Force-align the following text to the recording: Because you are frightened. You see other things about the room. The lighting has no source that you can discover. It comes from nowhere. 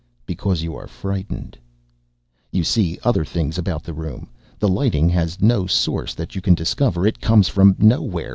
Because 0.25 0.63
you 0.63 0.75
are 0.75 0.87
frightened. 0.87 1.59
You 2.51 2.63
see 2.63 2.97
other 3.03 3.23
things 3.23 3.59
about 3.59 3.83
the 3.83 3.93
room. 3.93 4.31
The 4.57 4.67
lighting 4.67 5.09
has 5.09 5.39
no 5.39 5.67
source 5.67 6.15
that 6.15 6.33
you 6.33 6.41
can 6.41 6.55
discover. 6.55 7.05
It 7.05 7.21
comes 7.21 7.47
from 7.49 7.75
nowhere. 7.77 8.29